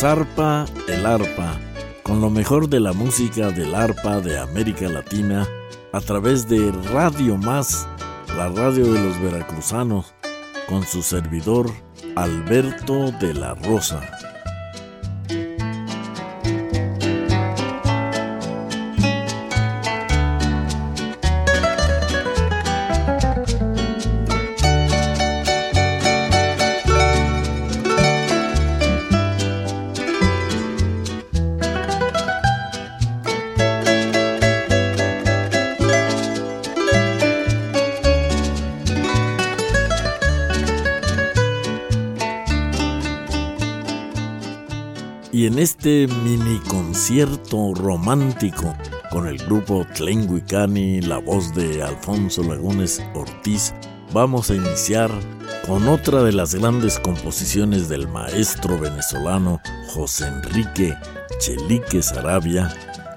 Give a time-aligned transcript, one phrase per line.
[0.00, 1.60] Zarpa el arpa,
[2.02, 5.46] con lo mejor de la música del arpa de América Latina
[5.92, 7.86] a través de Radio Más,
[8.28, 10.14] la radio de los veracruzanos,
[10.70, 11.70] con su servidor
[12.16, 14.00] Alberto de la Rosa.
[45.80, 48.76] Este mini concierto romántico
[49.10, 53.72] con el grupo Tlenguicani, la voz de Alfonso Lagunes Ortiz,
[54.12, 55.10] vamos a iniciar
[55.66, 59.62] con otra de las grandes composiciones del maestro venezolano
[59.94, 60.94] José Enrique
[61.38, 62.70] Chelique Sarabia,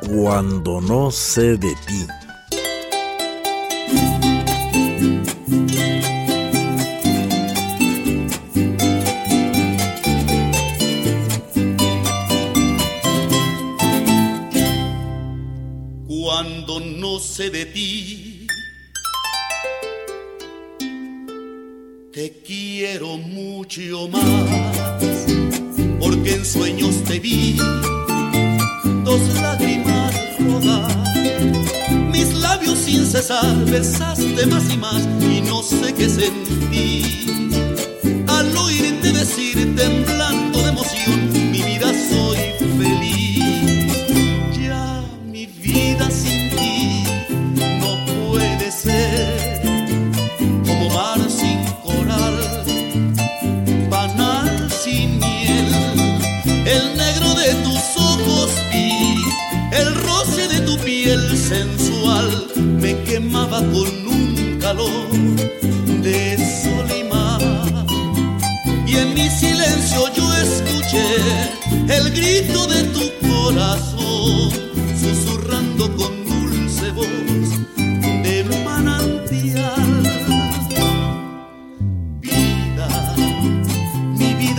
[0.08, 2.08] Cuando no sé de ti.
[17.38, 18.47] De ti.
[22.13, 24.21] Te quiero mucho más,
[25.99, 27.57] porque en sueños te vi,
[29.03, 36.07] dos lágrimas rodar, mis labios sin cesar besaste más y más y no sé qué
[36.07, 37.53] sentí.
[63.62, 65.09] Con un calor
[66.02, 67.40] de sol y mar.
[68.88, 71.06] Y en mi silencio yo escuché
[71.88, 74.50] el grito de tu corazón,
[75.00, 77.34] susurrando con dulce voz
[84.18, 84.53] mi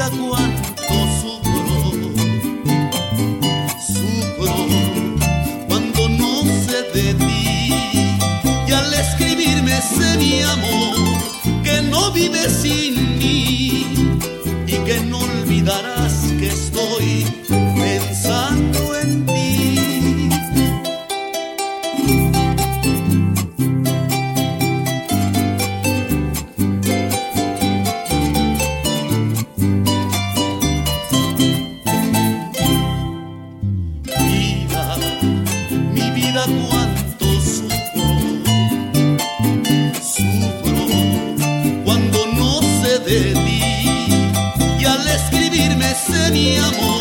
[46.34, 46.93] mi amor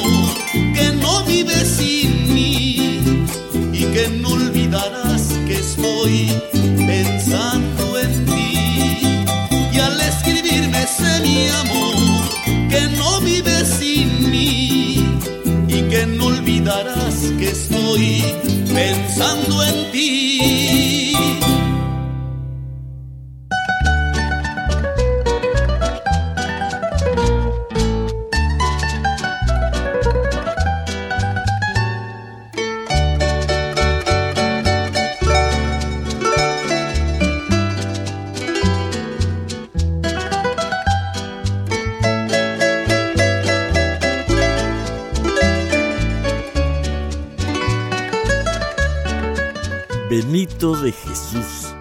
[50.15, 51.73] Benito de Jesús,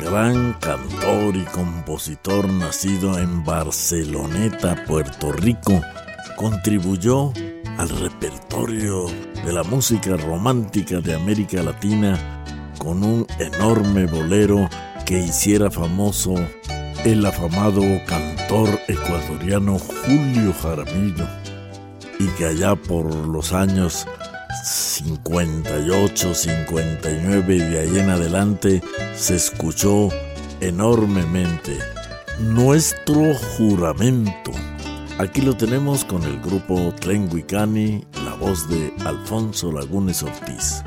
[0.00, 5.80] gran cantor y compositor nacido en Barceloneta, Puerto Rico,
[6.34, 7.32] contribuyó
[7.78, 9.06] al repertorio
[9.46, 12.42] de la música romántica de América Latina
[12.78, 14.68] con un enorme bolero
[15.06, 16.34] que hiciera famoso
[17.04, 21.28] el afamado cantor ecuatoriano Julio Jaramillo.
[22.18, 24.08] Y que allá por los años
[24.64, 28.82] 58, 59 y de ahí en adelante
[29.14, 30.08] se escuchó
[30.60, 31.78] enormemente.
[32.38, 34.52] Nuestro juramento.
[35.18, 40.82] Aquí lo tenemos con el grupo Tlenguicani, la voz de Alfonso Lagunes Ortiz.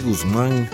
[0.00, 0.68] Guzmán,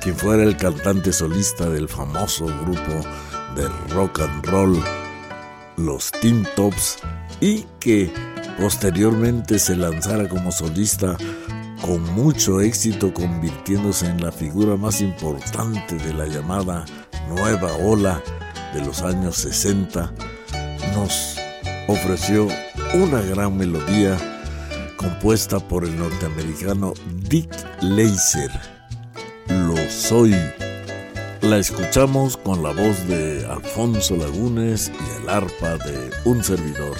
[0.00, 3.08] quien fuera el cantante solista del famoso grupo
[3.54, 4.82] de rock and roll
[5.76, 6.98] Los Teen Tops
[7.40, 8.12] y que
[8.58, 11.16] posteriormente se lanzara como solista
[11.82, 16.84] con mucho éxito convirtiéndose en la figura más importante de la llamada
[17.28, 18.22] nueva ola
[18.72, 20.12] de los años 60,
[20.94, 21.36] nos
[21.86, 22.48] ofreció
[22.94, 24.16] una gran melodía
[25.04, 26.94] compuesta por el norteamericano
[27.28, 27.50] Dick
[27.82, 28.50] Laser.
[29.48, 30.34] Lo soy.
[31.42, 36.96] La escuchamos con la voz de Alfonso Lagunes y el arpa de un servidor.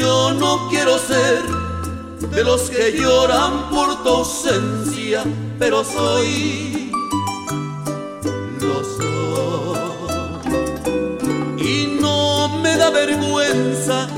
[0.00, 1.42] Yo no quiero ser
[2.30, 5.24] de los que lloran por tu ausencia,
[5.58, 6.90] pero soy
[8.60, 9.78] lo soy.
[11.58, 14.08] Y no me da vergüenza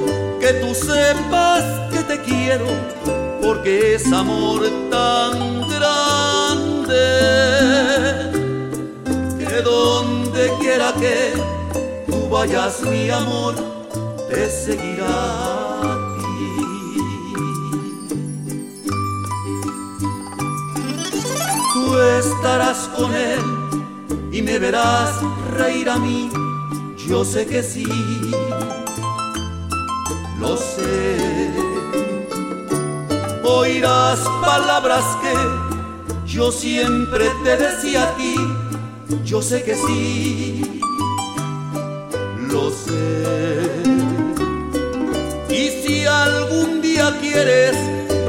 [0.41, 2.67] que tú sepas que te quiero,
[3.43, 7.05] porque es amor tan grande
[9.39, 11.33] que donde quiera que
[12.07, 13.55] tú vayas, mi amor
[14.29, 15.48] te seguirá.
[27.29, 27.85] Sé que sí,
[30.41, 31.53] lo sé.
[33.45, 35.35] Oirás palabras que
[36.27, 38.35] yo siempre te decía a ti,
[39.25, 40.81] yo sé que sí,
[42.51, 43.73] lo sé.
[45.51, 47.77] Y si algún día quieres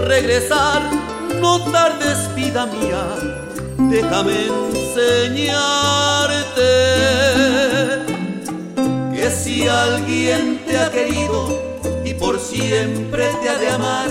[0.07, 0.81] regresar,
[1.41, 3.48] no tardes, vida mía,
[3.89, 5.89] déjame enseñarte
[9.31, 11.47] si alguien te ha querido
[12.03, 14.07] y por siempre te ha de amar,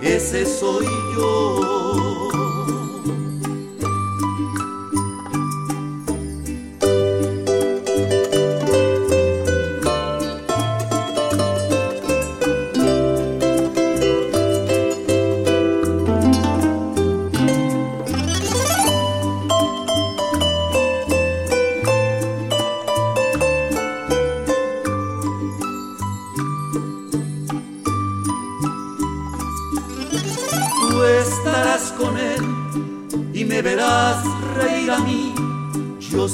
[0.00, 2.11] ese soy yo.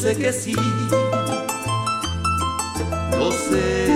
[0.00, 0.55] Que sí,
[3.19, 3.88] lo sé.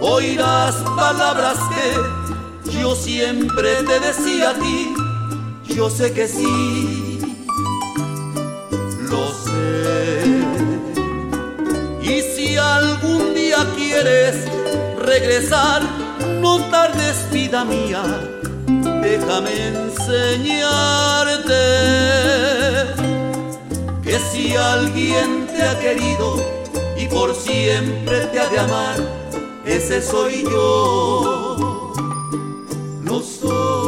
[0.00, 4.94] Oirás palabras que yo siempre te decía a ti,
[5.74, 7.18] yo sé que sí,
[9.08, 10.22] lo sé.
[12.00, 14.36] Y si algún día quieres
[15.04, 15.82] regresar,
[16.40, 18.04] no tardes, vida mía,
[19.02, 20.90] déjame enseñarte
[24.30, 26.36] si alguien te ha querido
[26.96, 28.96] y por siempre te ha de amar,
[29.64, 31.92] ese soy yo.
[33.02, 33.79] Lo soy,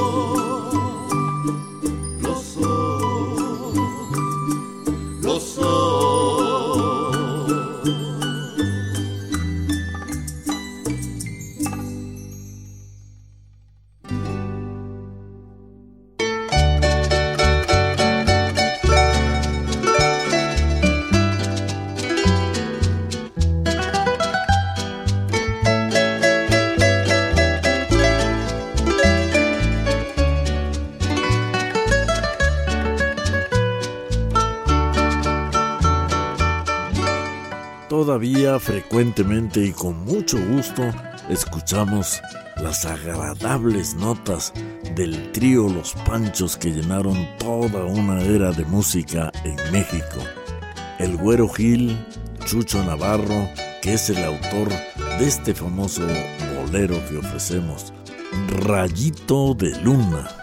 [39.04, 40.84] y con mucho gusto
[41.28, 42.20] escuchamos
[42.62, 44.52] las agradables notas
[44.94, 50.20] del trío Los Panchos que llenaron toda una era de música en México.
[51.00, 51.98] El Güero Gil,
[52.44, 53.48] Chucho Navarro,
[53.82, 54.68] que es el autor
[55.18, 56.02] de este famoso
[56.56, 57.92] bolero que ofrecemos,
[58.60, 60.41] Rayito de Luna.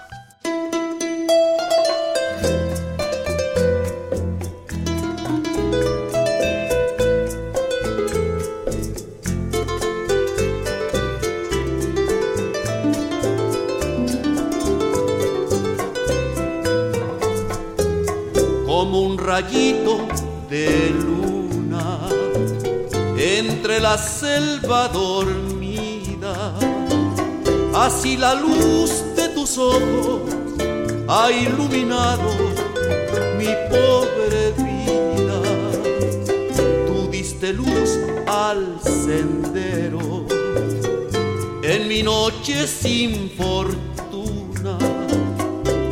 [23.90, 26.54] La selva dormida.
[27.74, 30.22] Así la luz de tus ojos
[31.08, 32.30] ha iluminado
[33.40, 35.40] mi pobre vida.
[36.88, 37.90] Tú diste luz
[38.28, 40.26] al sendero
[41.64, 44.78] en mi noche sin fortuna,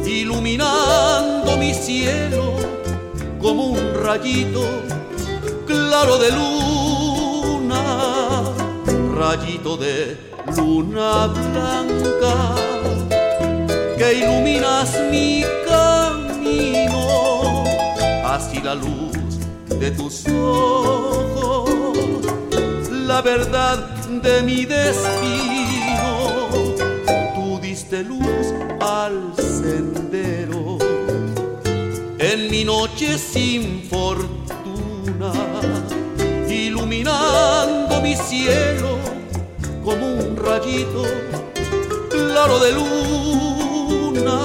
[0.06, 2.44] iluminando mi cielo
[3.42, 4.63] como un rayito
[5.66, 6.87] claro de luna,
[9.27, 10.15] rayito de
[10.55, 12.55] luna blanca
[13.98, 17.01] que iluminas mi camino,
[18.24, 19.39] así la luz
[19.81, 21.69] de tus ojos,
[22.91, 26.10] la verdad de mi destino,
[27.36, 30.77] tú diste luz al sendero
[32.17, 35.34] en mi noche sin fortuna,
[36.48, 38.97] iluminando mi cielo
[39.88, 41.03] como un rayito
[42.10, 44.38] claro de luna.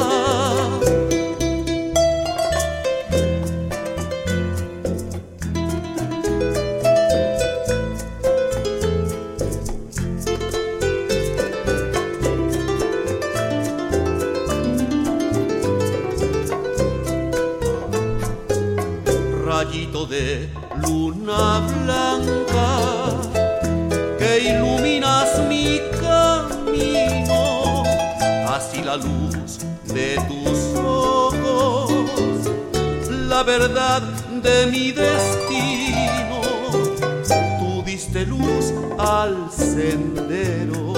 [38.26, 40.93] Luz al sendero,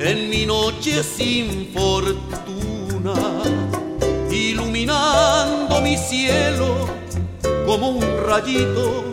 [0.00, 3.14] en mi noche sin fortuna,
[4.30, 6.88] iluminando mi cielo
[7.66, 9.04] como un rayito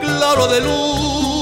[0.00, 1.33] claro de luna.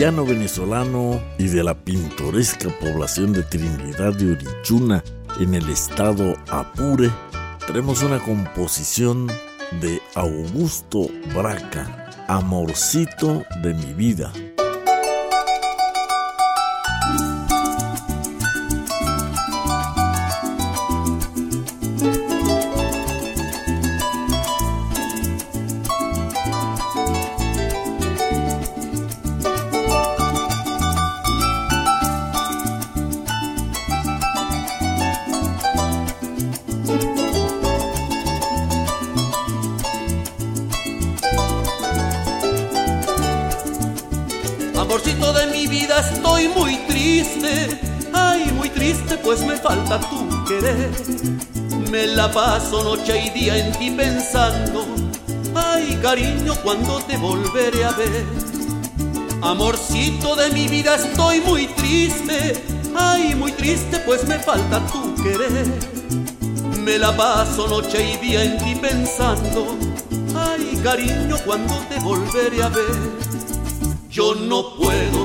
[0.00, 5.04] Venezolano y de la pintoresca población de Trinidad de Orichuna
[5.38, 7.10] en el estado Apure,
[7.66, 9.26] tenemos una composición
[9.82, 14.32] de Augusto Braca, Amorcito de mi vida.
[51.90, 54.86] Me la paso noche y día en ti pensando.
[55.54, 58.24] Ay, cariño, cuando te volveré a ver.
[59.42, 62.62] Amorcito de mi vida, estoy muy triste.
[62.94, 65.66] Ay, muy triste, pues me falta tu querer.
[66.84, 69.76] Me la paso noche y día en ti pensando.
[70.34, 73.20] Ay, cariño, cuando te volveré a ver.
[74.10, 75.24] Yo no puedo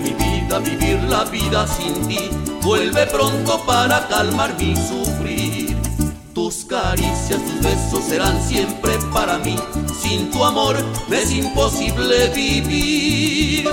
[0.60, 2.30] vivir la vida sin ti.
[2.62, 5.78] Vuelve pronto para calmar mi sufrir.
[6.34, 9.56] Tus caricias, tus besos serán siempre para mí.
[10.02, 10.76] Sin tu amor
[11.08, 13.70] me es imposible vivir.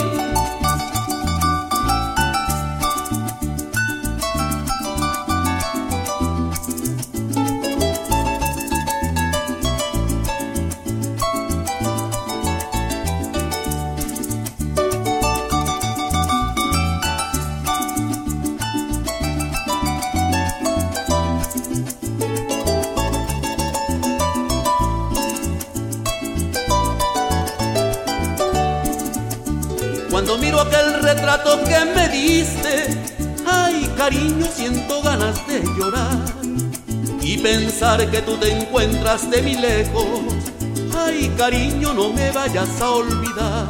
[31.14, 32.86] Retrato que me diste,
[33.46, 36.24] ay cariño, siento ganas de llorar
[37.20, 40.20] y pensar que tú te encuentras de mi lejos.
[40.96, 43.68] Ay cariño, no me vayas a olvidar.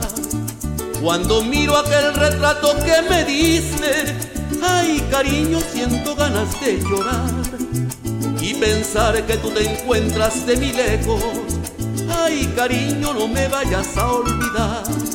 [1.03, 3.91] Cuando miro aquel retrato que me diste,
[4.63, 7.31] ay cariño, siento ganas de llorar
[8.41, 11.25] y pensar que tú te encuentras de mi lejos.
[12.09, 15.12] Ay cariño, no me vayas a olvidar.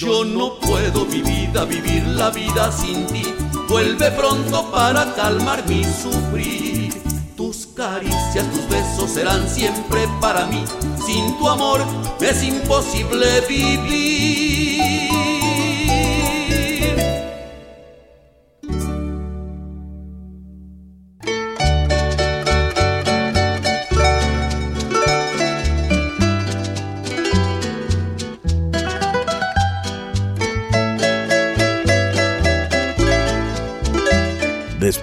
[0.00, 3.22] Yo no puedo mi vida vivir la vida sin ti.
[3.68, 6.94] Vuelve pronto para calmar mi sufrir.
[7.36, 10.64] Tus caricias, tus besos serán siempre para mí.
[11.04, 11.84] Sin tu amor
[12.18, 15.29] es imposible vivir.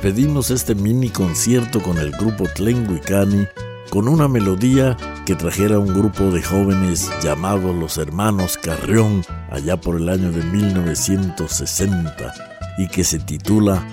[0.08, 3.46] Despedimos este mini concierto con el grupo Tlenguicani
[3.89, 9.98] con una melodía que trajera un grupo de jóvenes llamados los Hermanos Carrión allá por
[9.98, 12.34] el año de 1960
[12.78, 13.86] y que se titula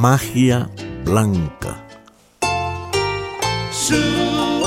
[0.00, 0.70] Magia
[1.04, 1.84] Blanca.
[3.90, 4.57] blanca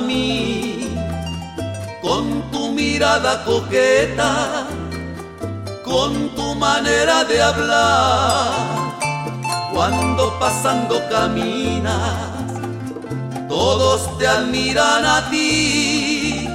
[0.00, 0.94] mí
[2.02, 4.66] con tu mirada coqueta,
[5.84, 8.70] con tu manera de hablar.
[9.72, 12.52] Cuando pasando caminas,
[13.48, 16.48] todos te admiran a ti,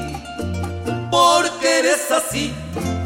[1.09, 2.53] porque eres así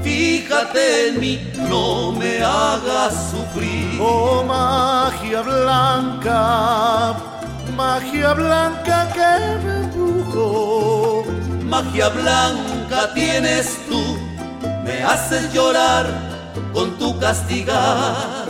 [0.10, 4.00] fíjate en mí, no me hagas sufrir.
[4.02, 7.16] Oh magia blanca,
[7.80, 9.32] magia blanca que
[9.64, 11.24] me embrujó.
[11.64, 14.04] Magia blanca tienes tú,
[14.84, 16.06] me haces llorar
[16.74, 18.48] con tu castigar.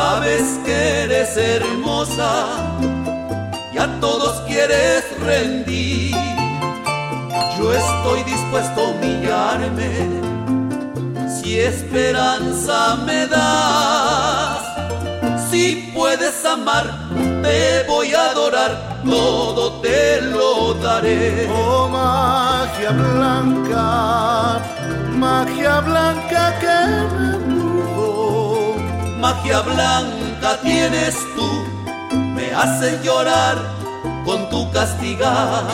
[0.00, 2.46] Sabes que eres hermosa
[3.74, 6.14] y a todos quieres rendir.
[7.58, 9.90] Yo estoy dispuesto a humillarme
[11.28, 14.60] si esperanza me das.
[15.50, 16.86] Si puedes amar,
[17.42, 21.48] te voy a adorar, todo te lo daré.
[21.50, 24.60] Oh magia blanca,
[25.16, 27.37] magia blanca que
[29.18, 31.48] magia blanca tienes tú,
[32.34, 33.56] me hace llorar
[34.24, 35.64] con tu castigar.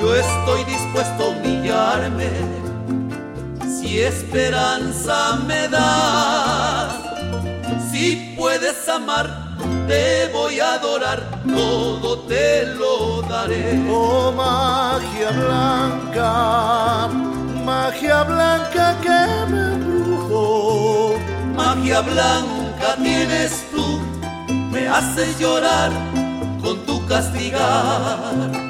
[0.00, 2.30] Yo estoy dispuesto a humillarme
[3.68, 6.94] si esperanza me das.
[7.90, 9.28] Si puedes amar,
[9.86, 13.78] te voy a adorar, todo te lo daré.
[13.90, 17.08] Oh magia blanca,
[17.62, 19.80] magia blanca que me
[21.54, 24.00] magia blanca tienes tú,
[24.72, 25.90] me haces llorar
[26.62, 28.69] con tu castigar.